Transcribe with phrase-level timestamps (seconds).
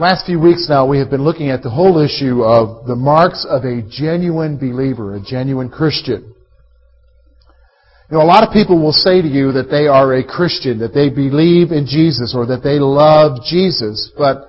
[0.00, 3.44] Last few weeks now, we have been looking at the whole issue of the marks
[3.46, 6.34] of a genuine believer, a genuine Christian.
[8.10, 10.78] You know, a lot of people will say to you that they are a Christian,
[10.78, 14.48] that they believe in Jesus, or that they love Jesus, but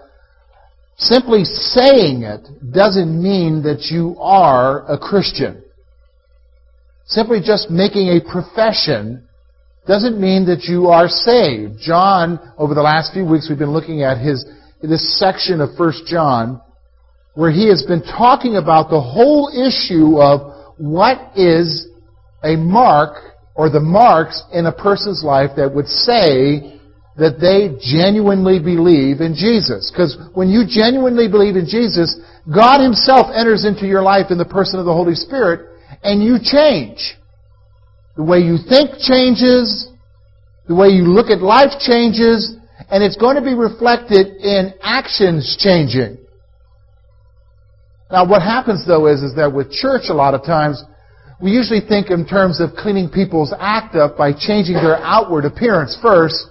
[0.95, 5.65] simply saying it doesn't mean that you are a Christian.
[7.07, 9.27] Simply just making a profession
[9.85, 11.73] doesn't mean that you are saved.
[11.81, 14.45] John, over the last few weeks, we've been looking at his
[14.81, 16.61] this section of 1 John
[17.33, 21.87] where he has been talking about the whole issue of what is
[22.43, 23.15] a mark
[23.55, 26.79] or the marks in a person's life that would say
[27.17, 29.91] that they genuinely believe in Jesus.
[29.91, 32.19] Because when you genuinely believe in Jesus,
[32.53, 35.67] God Himself enters into your life in the person of the Holy Spirit
[36.03, 37.15] and you change.
[38.15, 39.87] The way you think changes,
[40.67, 42.55] the way you look at life changes,
[42.89, 46.17] and it's going to be reflected in actions changing.
[48.11, 50.83] Now what happens though is, is that with church a lot of times,
[51.41, 55.97] we usually think in terms of cleaning people's act up by changing their outward appearance
[56.01, 56.47] first.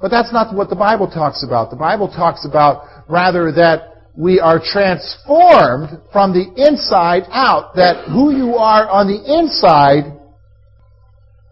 [0.00, 1.70] But that's not what the Bible talks about.
[1.70, 7.74] The Bible talks about rather that we are transformed from the inside out.
[7.74, 10.18] That who you are on the inside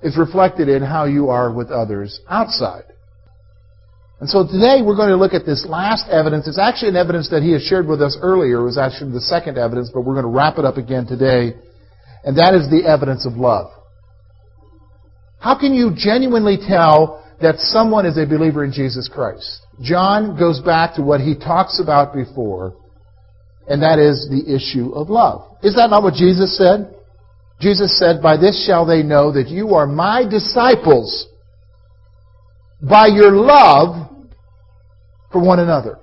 [0.03, 2.85] is reflected in how you are with others outside.
[4.23, 6.47] And so today we're going to look at this last evidence.
[6.47, 8.61] It's actually an evidence that he has shared with us earlier.
[8.61, 11.59] It was actually the second evidence, but we're going to wrap it up again today.
[12.23, 13.73] And that is the evidence of love.
[15.41, 19.67] How can you genuinely tell that someone is a believer in Jesus Christ?
[19.83, 22.77] John goes back to what he talks about before,
[23.67, 25.51] and that is the issue of love.
[25.65, 26.95] Is that not what Jesus said?
[27.59, 31.27] Jesus said, By this shall they know that you are my disciples
[32.81, 34.02] by your love
[35.33, 35.99] for one another.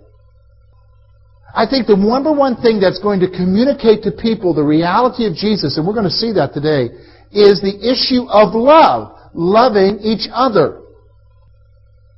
[1.56, 5.34] I think the number one thing that's going to communicate to people the reality of
[5.34, 6.94] Jesus, and we're going to see that today,
[7.32, 10.82] is the issue of love, loving each other.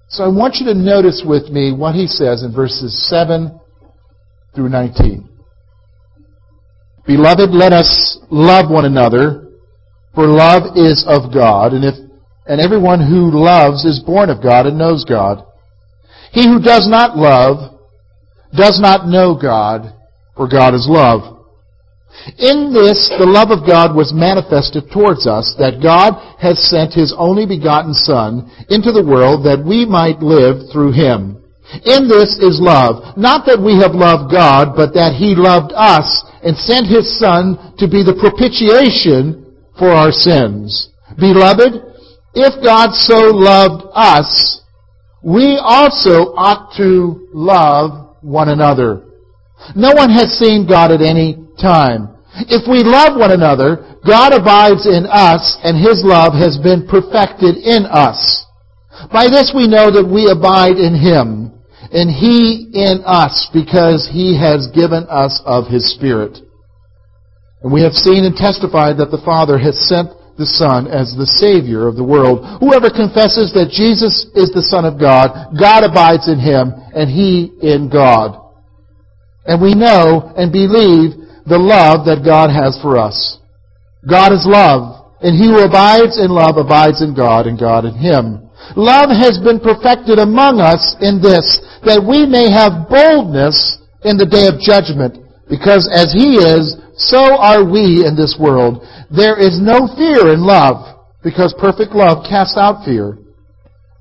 [0.09, 3.59] So I want you to notice with me what he says in verses 7
[4.53, 5.29] through 19.
[7.07, 9.47] Beloved, let us love one another,
[10.13, 11.95] for love is of God, and if
[12.45, 15.45] and everyone who loves is born of God and knows God.
[16.31, 17.79] He who does not love
[18.55, 19.93] does not know God,
[20.35, 21.39] for God is love.
[22.37, 27.15] In this, the love of God was manifested towards us, that God has sent His
[27.17, 31.39] only begotten Son into the world that we might live through Him.
[31.87, 36.07] In this is love, not that we have loved God, but that He loved us
[36.43, 40.91] and sent His Son to be the propitiation for our sins.
[41.15, 41.79] Beloved,
[42.35, 44.60] if God so loved us,
[45.23, 49.05] we also ought to love one another.
[49.75, 52.09] No one has seen God at any time.
[52.49, 57.57] If we love one another, God abides in us and His love has been perfected
[57.57, 58.45] in us.
[59.11, 61.53] By this we know that we abide in Him
[61.91, 66.39] and He in us because He has given us of His Spirit.
[67.61, 70.09] And we have seen and testified that the Father has sent
[70.41, 72.41] the Son as the Savior of the world.
[72.57, 77.53] Whoever confesses that Jesus is the Son of God, God abides in him, and he
[77.61, 78.41] in God.
[79.45, 81.13] And we know and believe
[81.45, 83.37] the love that God has for us.
[84.01, 87.93] God is love, and he who abides in love abides in God, and God in
[87.93, 88.49] him.
[88.73, 91.45] Love has been perfected among us in this,
[91.85, 97.37] that we may have boldness in the day of judgment, because as he is, so
[97.37, 98.83] are we in this world.
[99.09, 103.17] There is no fear in love, because perfect love casts out fear,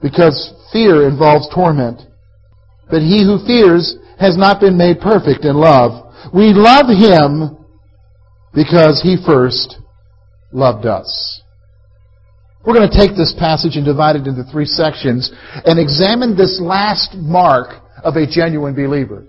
[0.03, 2.03] because fear involves torment.
[2.91, 6.13] But he who fears has not been made perfect in love.
[6.35, 7.57] We love him
[8.53, 9.79] because he first
[10.53, 11.43] loved us.
[12.65, 15.33] We're going to take this passage and divide it into three sections
[15.65, 19.25] and examine this last mark of a genuine believer.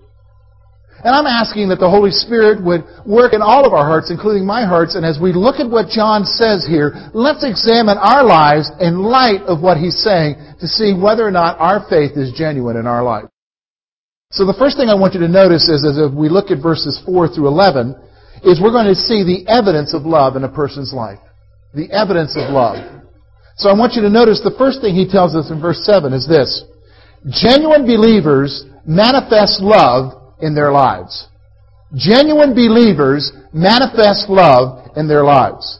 [1.04, 4.46] And I'm asking that the Holy Spirit would work in all of our hearts, including
[4.46, 8.70] my hearts, and as we look at what John says here, let's examine our lives
[8.80, 12.78] in light of what he's saying to see whether or not our faith is genuine
[12.78, 13.26] in our life.
[14.30, 17.02] So the first thing I want you to notice is as we look at verses
[17.04, 17.98] 4 through 11,
[18.46, 21.20] is we're going to see the evidence of love in a person's life.
[21.74, 22.78] The evidence of love.
[23.58, 26.14] So I want you to notice the first thing he tells us in verse 7
[26.14, 26.64] is this.
[27.30, 31.28] Genuine believers manifest love in their lives.
[31.96, 35.80] Genuine believers manifest love in their lives.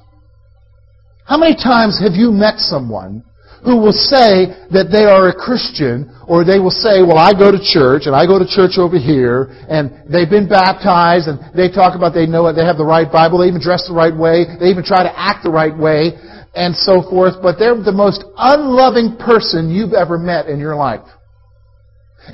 [1.26, 3.24] How many times have you met someone
[3.64, 7.54] who will say that they are a Christian, or they will say, well, I go
[7.54, 11.70] to church, and I go to church over here, and they've been baptized, and they
[11.70, 14.14] talk about they know it, they have the right Bible, they even dress the right
[14.14, 16.18] way, they even try to act the right way,
[16.58, 21.06] and so forth, but they're the most unloving person you've ever met in your life.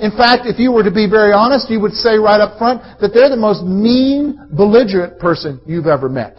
[0.00, 2.82] In fact, if you were to be very honest, you would say right up front
[3.00, 6.36] that they're the most mean, belligerent person you've ever met.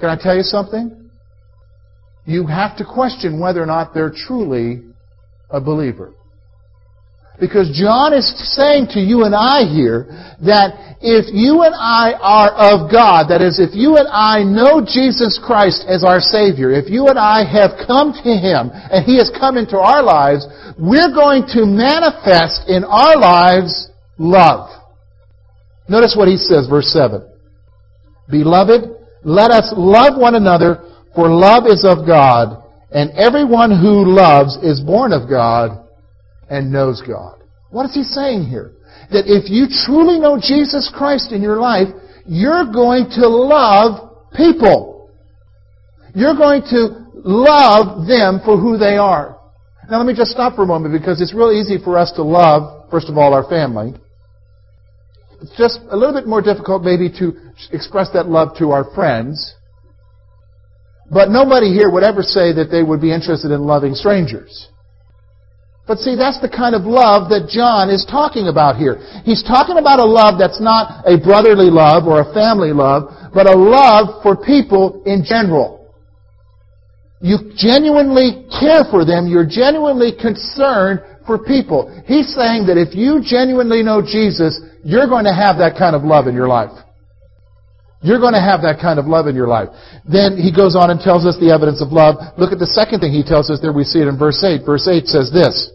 [0.00, 1.02] Can I tell you something?
[2.24, 4.82] you have to question whether or not they're truly
[5.50, 6.12] a believer.
[7.40, 10.06] Because John is saying to you and I here
[10.44, 14.84] that if you and I are of God, that is, if you and I know
[14.84, 19.18] Jesus Christ as our Savior, if you and I have come to Him and He
[19.18, 20.46] has come into our lives,
[20.78, 24.70] we're going to manifest in our lives love.
[25.88, 27.26] Notice what He says, verse 7.
[28.30, 28.86] Beloved,
[29.24, 30.84] let us love one another
[31.14, 32.62] for love is of God,
[32.92, 35.81] and everyone who loves is born of God
[36.52, 37.40] and knows God.
[37.70, 38.72] What is he saying here?
[39.10, 41.88] That if you truly know Jesus Christ in your life,
[42.26, 45.10] you're going to love people.
[46.14, 49.40] You're going to love them for who they are.
[49.90, 52.22] Now let me just stop for a moment because it's real easy for us to
[52.22, 53.94] love, first of all, our family.
[55.40, 57.32] It's just a little bit more difficult maybe to
[57.72, 59.54] express that love to our friends.
[61.10, 64.68] But nobody here would ever say that they would be interested in loving strangers.
[65.86, 69.02] But see, that's the kind of love that John is talking about here.
[69.24, 73.50] He's talking about a love that's not a brotherly love or a family love, but
[73.50, 75.90] a love for people in general.
[77.20, 79.26] You genuinely care for them.
[79.26, 81.90] You're genuinely concerned for people.
[82.06, 86.02] He's saying that if you genuinely know Jesus, you're going to have that kind of
[86.02, 86.72] love in your life.
[88.02, 89.68] You're going to have that kind of love in your life.
[90.04, 92.18] Then he goes on and tells us the evidence of love.
[92.36, 93.72] Look at the second thing he tells us there.
[93.72, 94.66] We see it in verse 8.
[94.66, 95.70] Verse 8 says this.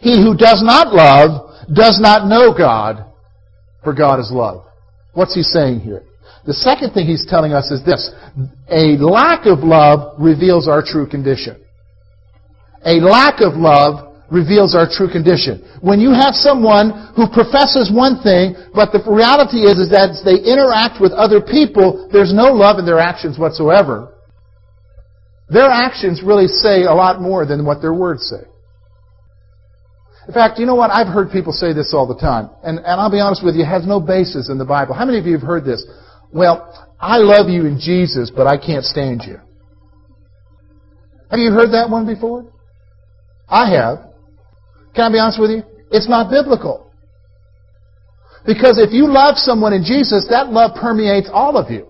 [0.00, 3.04] He who does not love does not know God,
[3.84, 4.64] for God is love.
[5.12, 6.02] What's he saying here?
[6.46, 8.10] The second thing he's telling us is this.
[8.68, 11.56] A lack of love reveals our true condition.
[12.84, 15.60] A lack of love reveals our true condition.
[15.80, 20.40] When you have someone who professes one thing, but the reality is, is that they
[20.40, 24.14] interact with other people, there's no love in their actions whatsoever.
[25.48, 28.48] Their actions really say a lot more than what their words say.
[30.26, 30.90] In fact, you know what?
[30.90, 32.48] I've heard people say this all the time.
[32.62, 34.94] And, and I'll be honest with you, it has no basis in the Bible.
[34.94, 35.84] How many of you have heard this?
[36.32, 39.36] Well, I love you in Jesus, but I can't stand you.
[41.30, 42.46] Have you heard that one before?
[43.48, 44.13] I have.
[44.94, 45.62] Can I be honest with you?
[45.90, 46.90] It's not biblical.
[48.46, 51.88] Because if you love someone in Jesus, that love permeates all of you.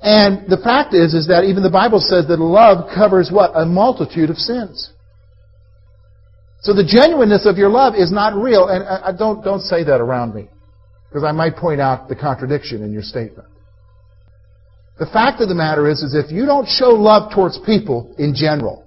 [0.00, 3.52] And the fact is, is that even the Bible says that love covers what?
[3.54, 4.92] A multitude of sins.
[6.60, 8.68] So the genuineness of your love is not real.
[8.68, 10.48] And I, don't, don't say that around me.
[11.08, 13.48] Because I might point out the contradiction in your statement.
[14.98, 18.34] The fact of the matter is, is if you don't show love towards people in
[18.34, 18.83] general,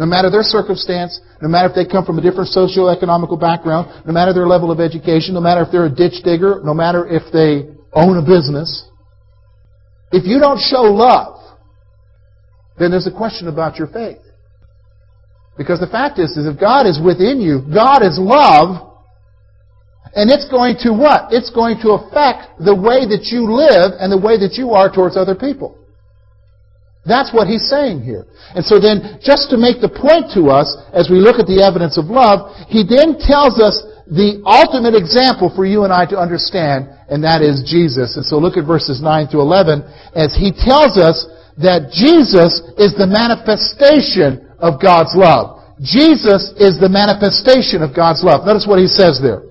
[0.00, 4.14] no matter their circumstance, no matter if they come from a different socio-economical background, no
[4.14, 7.30] matter their level of education, no matter if they're a ditch digger, no matter if
[7.36, 8.88] they own a business,
[10.10, 11.36] if you don't show love,
[12.78, 14.24] then there's a question about your faith.
[15.58, 18.96] Because the fact is, is if God is within you, God is love,
[20.16, 21.28] and it's going to what?
[21.30, 24.90] It's going to affect the way that you live and the way that you are
[24.90, 25.76] towards other people.
[27.10, 28.30] That's what he's saying here.
[28.54, 31.58] And so then, just to make the point to us, as we look at the
[31.58, 36.18] evidence of love, he then tells us the ultimate example for you and I to
[36.18, 38.14] understand, and that is Jesus.
[38.14, 39.82] And so look at verses 9 through 11,
[40.14, 41.26] as he tells us
[41.58, 45.58] that Jesus is the manifestation of God's love.
[45.82, 48.46] Jesus is the manifestation of God's love.
[48.46, 49.50] Notice what he says there.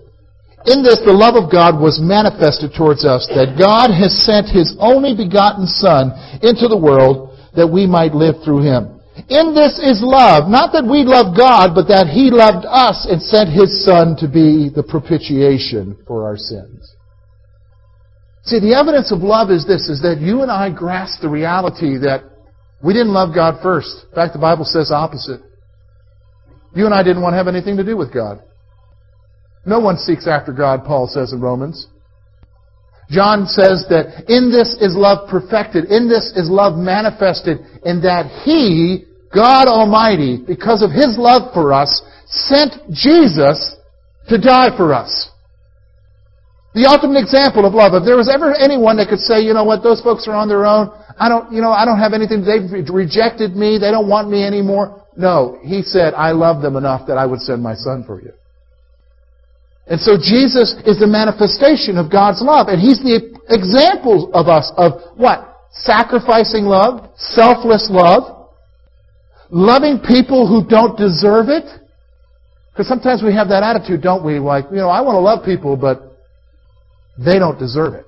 [0.67, 4.75] In this, the love of God was manifested towards us, that God has sent His
[4.75, 6.11] only begotten Son
[6.43, 8.99] into the world that we might live through him.
[9.27, 13.21] In this is love, not that we love God, but that he loved us and
[13.21, 16.95] sent his Son to be the propitiation for our sins.
[18.43, 21.97] See, the evidence of love is this, is that you and I grasp the reality
[21.99, 22.23] that
[22.81, 24.05] we didn't love God first.
[24.09, 25.41] In fact, the Bible says opposite.
[26.73, 28.41] You and I didn't want to have anything to do with God.
[29.65, 31.87] No one seeks after God, Paul says in Romans.
[33.09, 38.29] John says that in this is love perfected, in this is love manifested, in that
[38.45, 41.89] He, God Almighty, because of His love for us,
[42.27, 43.75] sent Jesus
[44.29, 45.29] to die for us.
[46.75, 47.97] The ultimate example of love.
[47.97, 50.47] If there was ever anyone that could say, you know what, those folks are on
[50.47, 54.07] their own, I don't, you know, I don't have anything, they've rejected me, they don't
[54.07, 55.01] want me anymore.
[55.17, 58.37] No, He said, I love them enough that I would send my Son for you.
[59.89, 62.69] And so Jesus is the manifestation of God's love.
[62.69, 65.65] And He's the example of us of what?
[65.71, 68.49] Sacrificing love, selfless love,
[69.49, 71.65] loving people who don't deserve it.
[72.71, 74.37] Because sometimes we have that attitude, don't we?
[74.37, 76.15] Like, you know, I want to love people, but
[77.17, 78.05] they don't deserve it.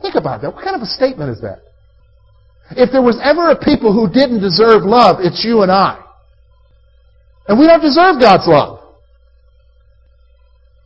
[0.00, 0.52] Think about that.
[0.52, 1.60] What kind of a statement is that?
[2.70, 6.00] If there was ever a people who didn't deserve love, it's you and I.
[7.46, 8.83] And we don't deserve God's love.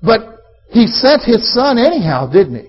[0.02, 2.68] But He sent His Son anyhow, didn't He?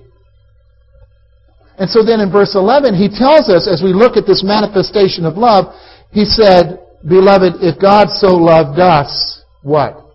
[1.78, 5.26] And so then in verse 11, He tells us, as we look at this manifestation
[5.26, 5.74] of love,
[6.12, 10.06] He said, Beloved, if God so loved us, what?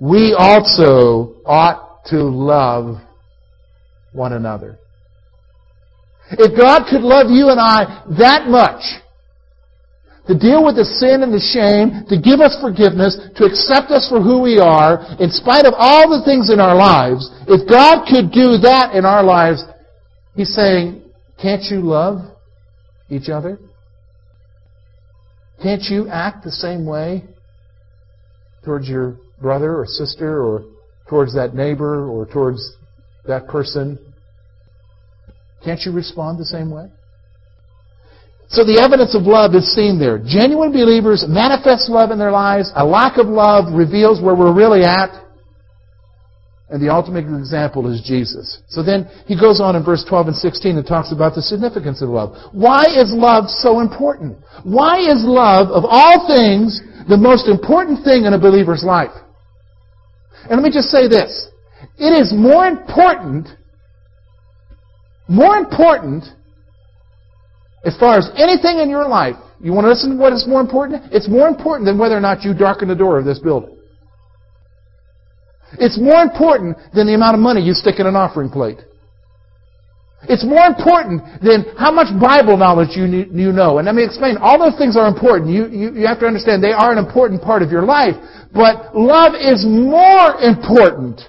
[0.00, 2.98] We also ought to love
[4.12, 4.78] one another.
[6.30, 8.82] If God could love you and I that much,
[10.28, 14.08] to deal with the sin and the shame, to give us forgiveness, to accept us
[14.08, 18.04] for who we are, in spite of all the things in our lives, if God
[18.04, 19.64] could do that in our lives,
[20.36, 21.02] He's saying,
[21.40, 22.18] can't you love
[23.08, 23.58] each other?
[25.62, 27.24] Can't you act the same way
[28.64, 30.64] towards your brother or sister or
[31.08, 32.76] towards that neighbor or towards
[33.26, 33.98] that person?
[35.64, 36.90] Can't you respond the same way?
[38.48, 40.16] So the evidence of love is seen there.
[40.16, 42.72] Genuine believers manifest love in their lives.
[42.74, 45.12] A lack of love reveals where we're really at.
[46.70, 48.60] And the ultimate example is Jesus.
[48.68, 52.00] So then he goes on in verse 12 and 16 and talks about the significance
[52.00, 52.36] of love.
[52.52, 54.36] Why is love so important?
[54.64, 59.12] Why is love, of all things, the most important thing in a believer's life?
[60.48, 61.48] And let me just say this.
[61.96, 63.48] It is more important,
[65.26, 66.24] more important
[67.84, 70.60] as far as anything in your life, you want to listen to what is more
[70.60, 71.12] important?
[71.12, 73.76] It's more important than whether or not you darken the door of this building.
[75.78, 78.78] It's more important than the amount of money you stick in an offering plate.
[80.26, 83.78] It's more important than how much Bible knowledge you, you know.
[83.78, 84.36] And let me explain.
[84.38, 85.50] All those things are important.
[85.50, 88.16] You, you, you have to understand they are an important part of your life.
[88.50, 91.22] But love is more important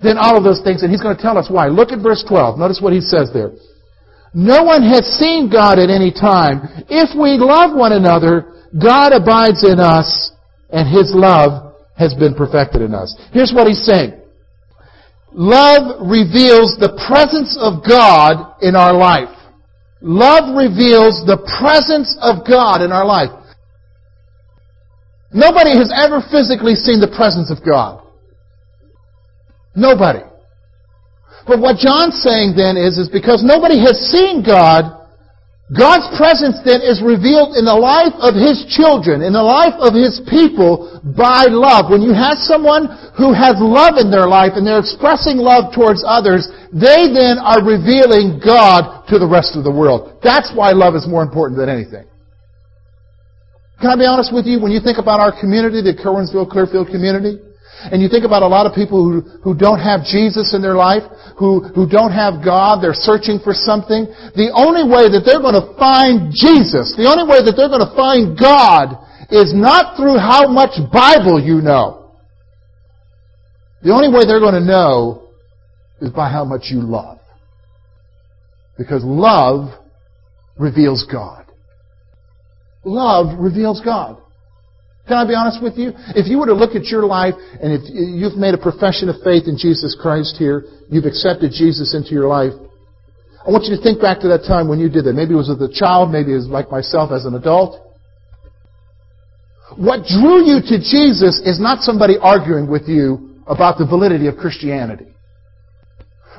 [0.00, 0.82] than all of those things.
[0.82, 1.66] And he's going to tell us why.
[1.66, 2.58] Look at verse 12.
[2.58, 3.50] Notice what he says there.
[4.34, 6.62] No one has seen God at any time.
[6.88, 10.32] If we love one another, God abides in us,
[10.70, 13.14] and His love has been perfected in us.
[13.32, 14.14] Here's what He's saying.
[15.32, 19.34] Love reveals the presence of God in our life.
[20.00, 23.30] Love reveals the presence of God in our life.
[25.32, 28.02] Nobody has ever physically seen the presence of God.
[29.74, 30.20] Nobody.
[31.46, 35.02] But what John's saying then is, is because nobody has seen God,
[35.72, 39.96] God's presence then is revealed in the life of His children, in the life of
[39.96, 41.88] His people by love.
[41.88, 46.04] When you have someone who has love in their life and they're expressing love towards
[46.04, 46.44] others,
[46.76, 50.20] they then are revealing God to the rest of the world.
[50.20, 52.04] That's why love is more important than anything.
[53.80, 54.60] Can I be honest with you?
[54.60, 57.40] When you think about our community, the Curwensville Clearfield community,
[57.90, 60.74] and you think about a lot of people who, who don't have Jesus in their
[60.76, 61.02] life,
[61.38, 64.06] who, who don't have God, they're searching for something.
[64.38, 67.82] The only way that they're going to find Jesus, the only way that they're going
[67.82, 69.02] to find God
[69.34, 72.12] is not through how much Bible you know.
[73.82, 75.30] The only way they're going to know
[76.00, 77.18] is by how much you love.
[78.78, 79.70] Because love
[80.56, 81.46] reveals God.
[82.84, 84.21] Love reveals God.
[85.08, 85.92] Can I be honest with you?
[86.14, 89.16] If you were to look at your life and if you've made a profession of
[89.24, 92.52] faith in Jesus Christ here, you've accepted Jesus into your life,
[93.42, 95.14] I want you to think back to that time when you did that.
[95.14, 97.82] Maybe it was as a child, maybe it was like myself as an adult.
[99.74, 104.36] What drew you to Jesus is not somebody arguing with you about the validity of
[104.36, 105.10] Christianity.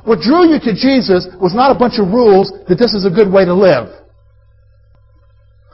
[0.05, 3.09] What drew you to Jesus was not a bunch of rules that this is a
[3.09, 3.91] good way to live.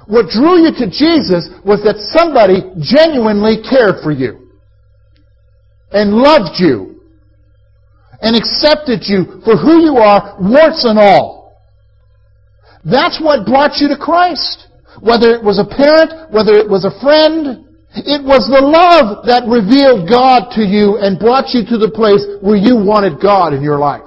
[0.10, 4.50] What drew you to Jesus was that somebody genuinely cared for you
[5.94, 7.06] and loved you
[8.20, 11.62] and accepted you for who you are, warts and all.
[12.84, 14.68] That's what brought you to Christ.
[15.00, 19.50] Whether it was a parent, whether it was a friend, It was the love that
[19.50, 23.64] revealed God to you and brought you to the place where you wanted God in
[23.64, 24.06] your life.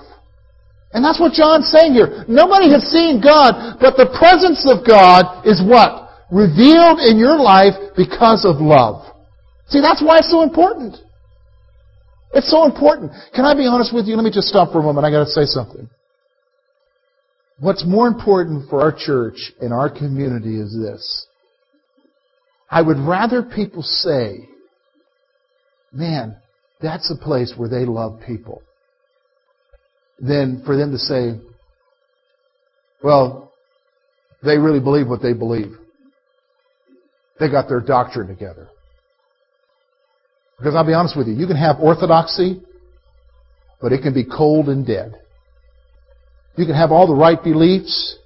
[0.93, 2.25] And that's what John's saying here.
[2.29, 6.13] Nobody has seen God, but the presence of God is what?
[6.31, 9.09] Revealed in your life because of love.
[9.69, 10.97] See, that's why it's so important.
[12.35, 13.13] It's so important.
[13.35, 14.17] Can I be honest with you?
[14.17, 15.07] Let me just stop for a moment.
[15.07, 15.89] I gotta say something.
[17.59, 21.27] What's more important for our church and our community is this.
[22.71, 24.49] I would rather people say,
[25.93, 26.37] man,
[26.81, 28.63] that's a place where they love people,
[30.23, 31.33] than for them to say,
[33.03, 33.53] well,
[34.43, 35.77] they really believe what they believe.
[37.41, 38.69] They got their doctrine together.
[40.59, 42.63] Because I'll be honest with you, you can have orthodoxy,
[43.81, 45.15] but it can be cold and dead.
[46.57, 48.17] You can have all the right beliefs,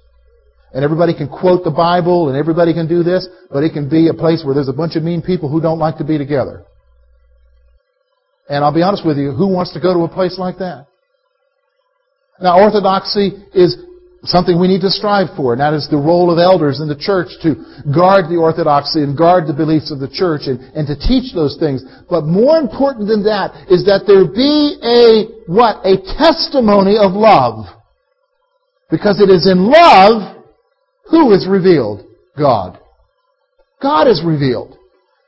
[0.71, 4.09] and everybody can quote the Bible, and everybody can do this, but it can be
[4.09, 6.63] a place where there's a bunch of mean people who don't like to be together.
[8.47, 10.87] And I'll be honest with you, who wants to go to a place like that?
[12.41, 13.77] Now, orthodoxy is
[14.23, 16.97] something we need to strive for, and that is the role of elders in the
[16.97, 17.55] church to
[17.93, 21.57] guard the orthodoxy and guard the beliefs of the church and, and to teach those
[21.57, 21.83] things.
[22.09, 25.85] But more important than that is that there be a, what?
[25.85, 27.65] A testimony of love.
[28.89, 30.43] Because it is in love
[31.09, 32.05] who is revealed?
[32.37, 32.79] God.
[33.81, 34.77] God is revealed.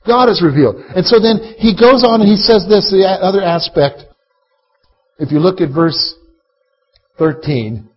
[0.05, 0.77] God is revealed.
[0.95, 4.03] And so then he goes on and he says this, the other aspect.
[5.19, 6.15] If you look at verse
[7.19, 7.87] 13,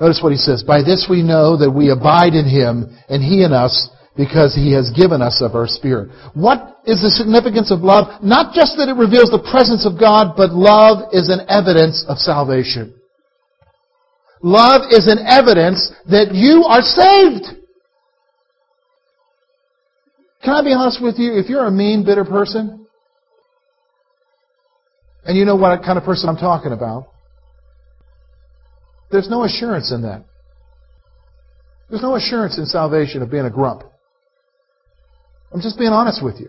[0.00, 0.62] notice what he says.
[0.62, 4.72] By this we know that we abide in him and he in us because he
[4.72, 6.10] has given us of our spirit.
[6.34, 8.22] What is the significance of love?
[8.22, 12.18] Not just that it reveals the presence of God, but love is an evidence of
[12.18, 12.94] salvation.
[14.42, 17.58] Love is an evidence that you are saved.
[20.42, 21.34] Can I be honest with you?
[21.34, 22.86] If you're a mean, bitter person,
[25.24, 27.08] and you know what kind of person I'm talking about,
[29.10, 30.24] there's no assurance in that.
[31.88, 33.82] There's no assurance in salvation of being a grump.
[35.52, 36.48] I'm just being honest with you.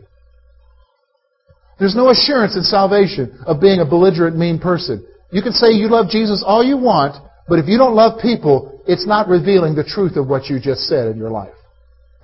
[1.79, 5.05] There's no assurance in salvation of being a belligerent, mean person.
[5.31, 7.15] You can say you love Jesus all you want,
[7.47, 10.81] but if you don't love people, it's not revealing the truth of what you just
[10.81, 11.53] said in your life.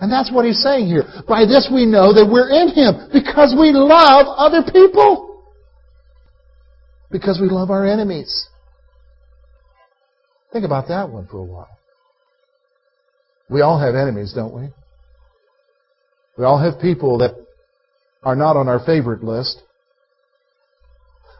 [0.02, 1.04] And that's what he's saying here.
[1.26, 5.43] By this we know that we're in him because we love other people.
[7.10, 8.50] Because we love our enemies.
[10.56, 11.78] Think about that one for a while.
[13.50, 14.70] We all have enemies, don't we?
[16.38, 17.32] We all have people that
[18.24, 19.62] are not on our favorite list.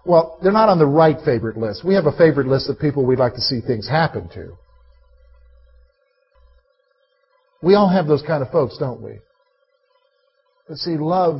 [0.06, 1.86] Well, they're not on the right favorite list.
[1.86, 4.58] We have a favorite list of people we'd like to see things happen to.
[7.63, 9.19] We all have those kind of folks, don't we?
[10.67, 11.39] But see, love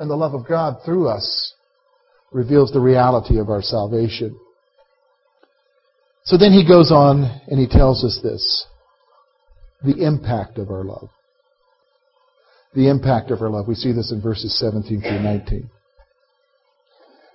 [0.00, 1.54] and the love of God through us
[2.32, 4.36] reveals the reality of our salvation.
[6.28, 8.66] So then he goes on and he tells us this
[9.82, 11.08] the impact of our love.
[12.74, 13.66] The impact of our love.
[13.66, 15.70] We see this in verses 17 through 19.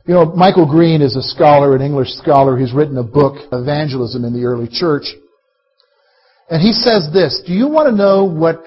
[0.05, 2.55] You know, Michael Green is a scholar, an English scholar.
[2.55, 5.05] He's written a book, Evangelism in the Early Church.
[6.51, 8.63] And he says this, do you want to know what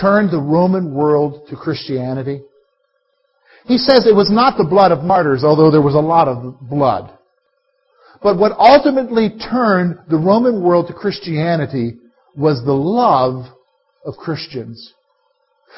[0.00, 2.42] turned the Roman world to Christianity?
[3.64, 6.60] He says it was not the blood of martyrs, although there was a lot of
[6.60, 7.18] blood.
[8.22, 11.98] But what ultimately turned the Roman world to Christianity
[12.36, 13.46] was the love
[14.04, 14.94] of Christians.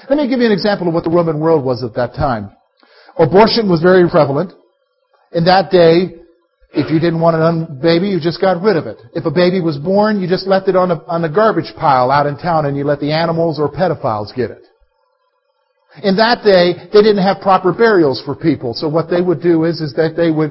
[0.08, 2.50] Let me give you an example of what the Roman world was at that time.
[3.18, 4.52] Abortion was very prevalent.
[5.32, 6.20] In that day,
[6.72, 8.98] if you didn't want a baby, you just got rid of it.
[9.14, 12.10] If a baby was born, you just left it on a, on a garbage pile
[12.10, 14.66] out in town and you let the animals or pedophiles get it.
[16.02, 18.74] In that day, they didn't have proper burials for people.
[18.74, 20.50] So what they would do is, is that they would,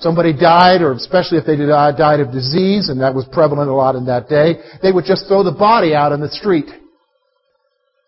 [0.00, 3.74] somebody died, or especially if they uh, died of disease, and that was prevalent a
[3.74, 6.70] lot in that day, they would just throw the body out in the street.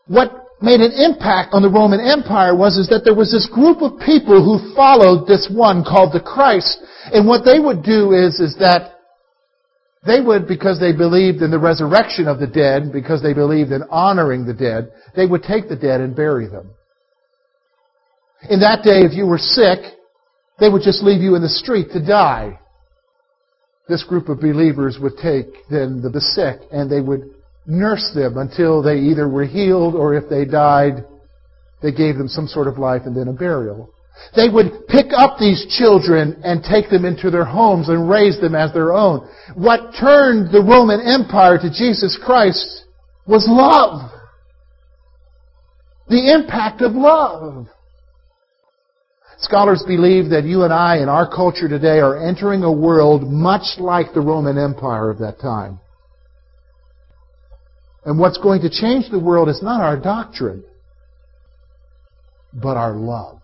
[0.06, 3.82] What made an impact on the Roman Empire was is that there was this group
[3.82, 6.78] of people who followed this one called the Christ.
[7.12, 9.00] And what they would do is, is that
[10.06, 13.82] they would, because they believed in the resurrection of the dead, because they believed in
[13.90, 16.70] honoring the dead, they would take the dead and bury them.
[18.48, 19.99] In that day, if you were sick,
[20.60, 22.58] they would just leave you in the street to die.
[23.88, 27.34] This group of believers would take then the sick and they would
[27.66, 31.04] nurse them until they either were healed or if they died,
[31.82, 33.90] they gave them some sort of life and then a burial.
[34.36, 38.54] They would pick up these children and take them into their homes and raise them
[38.54, 39.28] as their own.
[39.54, 42.84] What turned the Roman Empire to Jesus Christ
[43.26, 44.10] was love.
[46.08, 47.68] The impact of love.
[49.40, 53.78] Scholars believe that you and I in our culture today are entering a world much
[53.78, 55.80] like the Roman Empire of that time.
[58.04, 60.62] And what's going to change the world is not our doctrine,
[62.52, 63.40] but our love.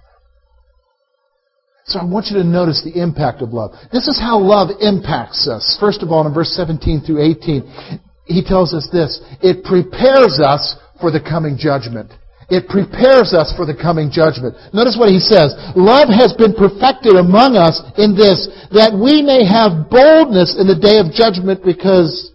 [1.85, 3.71] So I want you to notice the impact of love.
[3.93, 5.77] This is how love impacts us.
[5.81, 9.21] First of all, in verse 17 through 18, he tells us this.
[9.41, 12.11] It prepares us for the coming judgment.
[12.49, 14.55] It prepares us for the coming judgment.
[14.71, 15.51] Notice what he says.
[15.75, 20.79] Love has been perfected among us in this, that we may have boldness in the
[20.79, 22.31] day of judgment because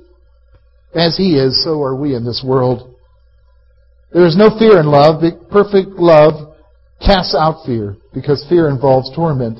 [0.93, 2.93] as he is, so are we in this world.
[4.11, 5.23] There is no fear in love.
[5.49, 6.55] Perfect love
[6.99, 9.59] casts out fear because fear involves torment.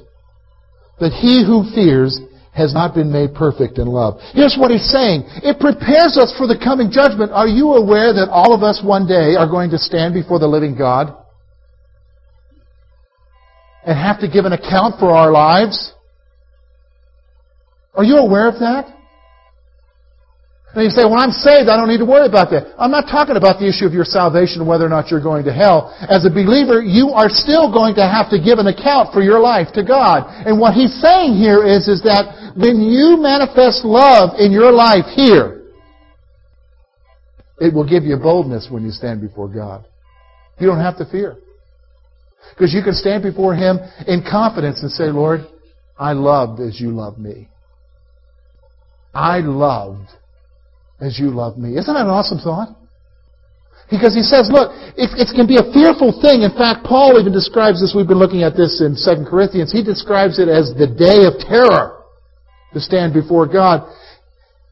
[0.99, 2.19] But he who fears
[2.53, 4.19] has not been made perfect in love.
[4.33, 5.23] Here's what he's saying.
[5.43, 7.31] It prepares us for the coming judgment.
[7.31, 10.47] Are you aware that all of us one day are going to stand before the
[10.47, 11.15] living God?
[13.85, 15.93] And have to give an account for our lives?
[17.93, 18.97] Are you aware of that?
[20.73, 22.71] And you say, when I'm saved, I don't need to worry about that.
[22.79, 25.51] I'm not talking about the issue of your salvation whether or not you're going to
[25.51, 25.91] hell.
[26.07, 29.43] As a believer, you are still going to have to give an account for your
[29.43, 30.23] life to God.
[30.47, 35.11] And what he's saying here is, is that when you manifest love in your life
[35.11, 35.67] here,
[37.59, 39.83] it will give you boldness when you stand before God.
[40.57, 41.35] You don't have to fear.
[42.55, 45.41] Because you can stand before Him in confidence and say, Lord,
[45.99, 47.49] I loved as you loved me.
[49.13, 50.07] I loved
[51.01, 51.77] as you love me.
[51.77, 52.77] Isn't that an awesome thought?
[53.89, 56.47] Because he says, look, it, it can be a fearful thing.
[56.47, 57.91] In fact, Paul even describes this.
[57.91, 59.73] We've been looking at this in 2 Corinthians.
[59.73, 61.99] He describes it as the day of terror
[62.71, 63.83] to stand before God.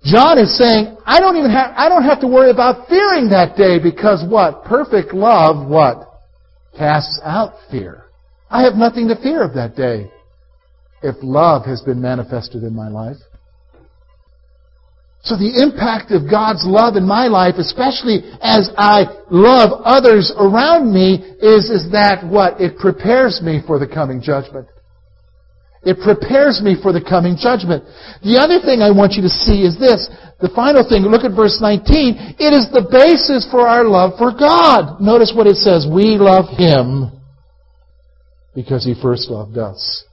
[0.06, 3.58] John is saying, I don't even have, I don't have to worry about fearing that
[3.58, 4.64] day because what?
[4.64, 6.08] Perfect love, what?
[6.78, 8.06] Casts out fear.
[8.50, 10.10] I have nothing to fear of that day
[11.04, 13.18] if love has been manifested in my life.
[15.22, 20.94] So the impact of God's love in my life, especially as I love others around
[20.94, 22.62] me, is, is that what?
[22.62, 24.68] It prepares me for the coming judgment.
[25.84, 27.84] It prepares me for the coming judgment.
[28.24, 30.08] The other thing I want you to see is this.
[30.40, 32.40] The final thing, look at verse 19.
[32.40, 35.00] It is the basis for our love for God.
[35.00, 35.88] Notice what it says.
[35.88, 37.12] We love Him
[38.56, 40.04] because He first loved us.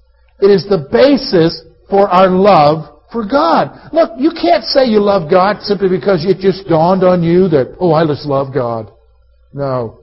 [0.41, 3.89] It is the basis for our love for God.
[3.95, 7.75] Look, you can't say you love God simply because it just dawned on you that,
[7.81, 8.93] oh, I just love God.
[9.55, 10.01] No.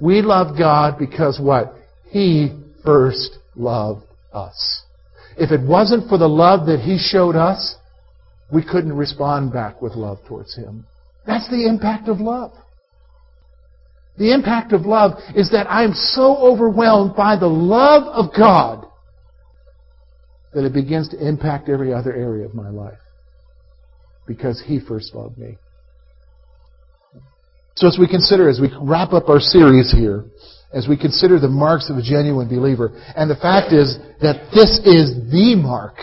[0.00, 1.74] We love God because what?
[2.10, 4.02] He first loved
[4.32, 4.82] us.
[5.38, 7.76] If it wasn't for the love that He showed us,
[8.52, 10.86] we couldn't respond back with love towards Him.
[11.24, 12.52] That's the impact of love.
[14.18, 18.86] The impact of love is that I am so overwhelmed by the love of God
[20.56, 22.98] that it begins to impact every other area of my life
[24.26, 25.58] because He first loved me.
[27.74, 30.24] So as we consider, as we wrap up our series here,
[30.72, 34.78] as we consider the marks of a genuine believer, and the fact is that this
[34.78, 35.96] is the mark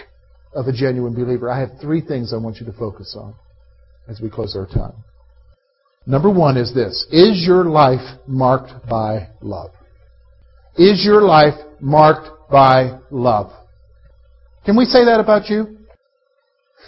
[0.54, 3.34] of a genuine believer, I have three things I want you to focus on
[4.08, 5.04] as we close our time.
[6.06, 7.08] Number one is this.
[7.12, 9.72] Is your life marked by love?
[10.78, 13.52] Is your life marked by love?
[14.66, 15.78] Can we say that about you?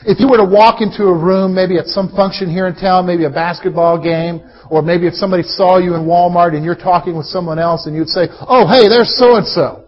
[0.03, 3.07] If you were to walk into a room, maybe at some function here in town,
[3.07, 7.15] maybe a basketball game, or maybe if somebody saw you in Walmart and you're talking
[7.15, 9.85] with someone else and you'd say, oh, hey, there's so and so.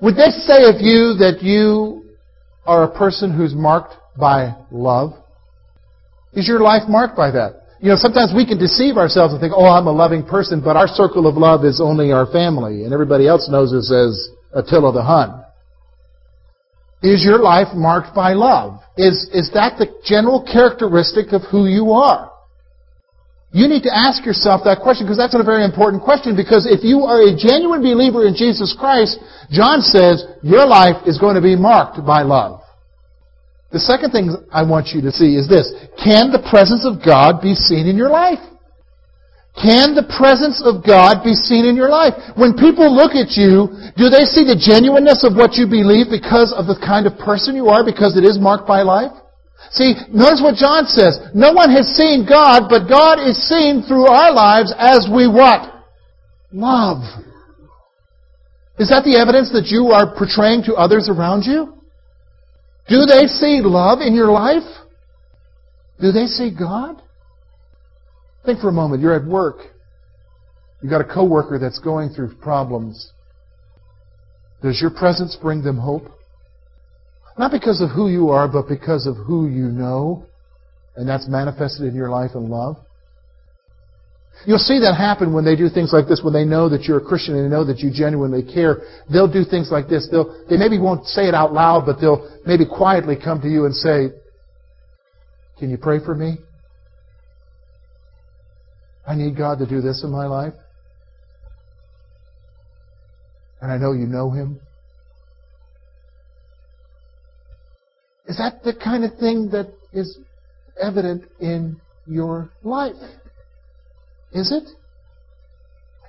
[0.00, 2.04] Would they say of you that you
[2.66, 5.12] are a person who's marked by love?
[6.32, 7.66] Is your life marked by that?
[7.80, 10.76] You know, sometimes we can deceive ourselves and think, oh, I'm a loving person, but
[10.76, 14.92] our circle of love is only our family, and everybody else knows us as Attila
[14.92, 15.42] the Hun.
[17.02, 18.80] Is your life marked by love?
[18.96, 22.30] Is, is that the general characteristic of who you are?
[23.52, 26.84] You need to ask yourself that question because that's a very important question because if
[26.84, 29.18] you are a genuine believer in Jesus Christ,
[29.50, 32.60] John says your life is going to be marked by love.
[33.72, 35.72] The second thing I want you to see is this.
[35.98, 38.38] Can the presence of God be seen in your life?
[39.58, 42.14] Can the presence of God be seen in your life?
[42.38, 46.54] When people look at you, do they see the genuineness of what you believe because
[46.54, 49.12] of the kind of person you are, because it is marked by life?
[49.74, 51.20] See, notice what John says.
[51.34, 55.66] No one has seen God, but God is seen through our lives as we what?
[56.52, 57.02] Love.
[58.78, 61.74] Is that the evidence that you are portraying to others around you?
[62.88, 64.66] Do they see love in your life?
[66.00, 67.02] Do they see God?
[68.44, 69.02] Think for a moment.
[69.02, 69.58] You're at work.
[70.82, 73.12] You've got a coworker that's going through problems.
[74.62, 76.04] Does your presence bring them hope?
[77.38, 80.26] Not because of who you are, but because of who you know,
[80.96, 82.76] and that's manifested in your life and love.
[84.46, 86.98] You'll see that happen when they do things like this, when they know that you're
[86.98, 88.78] a Christian and they know that you genuinely care.
[89.12, 90.08] They'll do things like this.
[90.10, 93.66] They'll, they maybe won't say it out loud, but they'll maybe quietly come to you
[93.66, 94.08] and say,
[95.58, 96.38] Can you pray for me?
[99.10, 100.54] I need God to do this in my life.
[103.60, 104.60] And I know you know Him.
[108.28, 110.16] Is that the kind of thing that is
[110.80, 112.94] evident in your life?
[114.30, 114.68] Is it?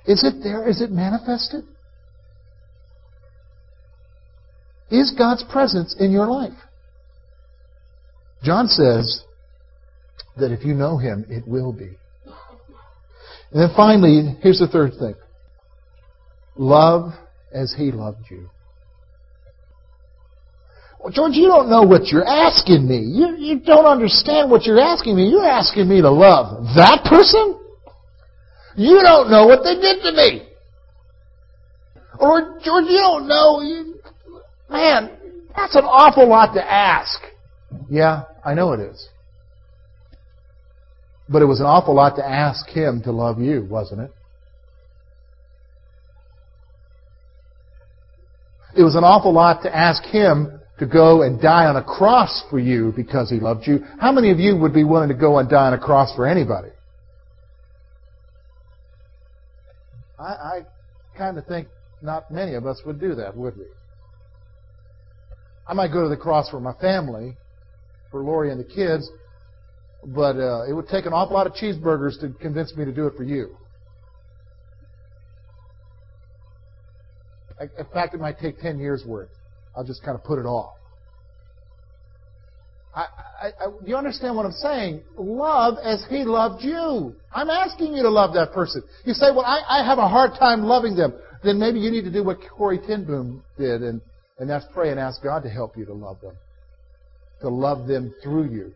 [0.08, 0.68] Is it there?
[0.68, 1.64] Is it manifested?
[4.92, 6.56] Is God's presence in your life?
[8.44, 9.24] John says
[10.36, 11.96] that if you know Him, it will be.
[13.52, 15.14] And then finally, here's the third thing
[16.56, 17.12] love
[17.52, 18.48] as He loved you.
[21.02, 22.98] Well, George, you don't know what you're asking me.
[22.98, 25.28] You, you don't understand what you're asking me.
[25.28, 27.58] You're asking me to love that person?
[28.76, 30.48] You don't know what they did to me.
[32.20, 33.60] Or, George, you don't know.
[33.62, 34.00] You,
[34.70, 35.10] man,
[35.56, 37.20] that's an awful lot to ask.
[37.90, 39.08] Yeah, I know it is.
[41.32, 44.12] But it was an awful lot to ask him to love you, wasn't it?
[48.76, 52.42] It was an awful lot to ask him to go and die on a cross
[52.50, 53.84] for you because he loved you.
[53.98, 56.26] How many of you would be willing to go and die on a cross for
[56.26, 56.70] anybody?
[60.18, 60.60] I, I
[61.16, 61.68] kind of think
[62.00, 63.66] not many of us would do that, would we?
[65.66, 67.36] I might go to the cross for my family,
[68.10, 69.08] for Lori and the kids,
[70.04, 73.06] but uh, it would take an awful lot of cheeseburgers to convince me to do
[73.06, 73.56] it for you.
[77.60, 79.30] In fact, it might take 10 years worth.
[79.76, 80.74] I'll just kind of put it off.
[82.94, 83.06] I,
[83.40, 85.02] I, I, do you understand what I'm saying?
[85.16, 87.14] Love as He loved you.
[87.32, 88.82] I'm asking you to love that person.
[89.04, 91.14] You say, well, I, I have a hard time loving them.
[91.42, 94.00] Then maybe you need to do what Corrie ten Boom did, and,
[94.38, 96.34] and that's pray and ask God to help you to love them.
[97.40, 98.74] To love them through you.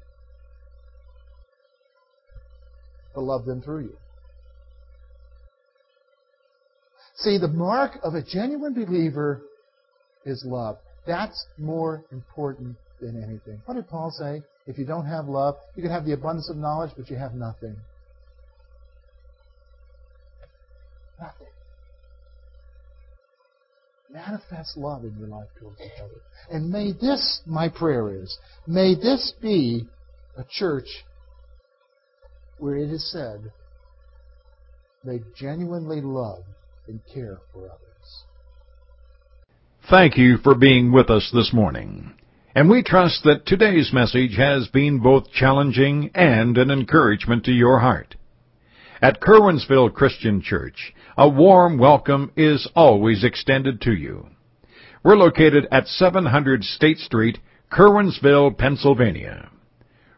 [3.16, 3.96] To love them through you.
[7.16, 9.40] See, the mark of a genuine believer
[10.26, 10.76] is love.
[11.06, 13.62] That's more important than anything.
[13.64, 14.42] What did Paul say?
[14.66, 17.32] If you don't have love, you can have the abundance of knowledge, but you have
[17.32, 17.74] nothing.
[21.18, 21.46] Nothing.
[24.12, 26.20] Manifest love in your life towards each other.
[26.50, 29.88] And may this, my prayer is, may this be
[30.36, 31.05] a church
[32.58, 33.52] where it is said,
[35.04, 36.42] they genuinely love
[36.88, 38.24] and care for others.
[39.88, 42.14] Thank you for being with us this morning.
[42.54, 47.80] And we trust that today's message has been both challenging and an encouragement to your
[47.80, 48.16] heart.
[49.02, 54.28] At Curwensville Christian Church, a warm welcome is always extended to you.
[55.04, 57.38] We're located at 700 State Street,
[57.70, 59.50] Curwensville, Pennsylvania.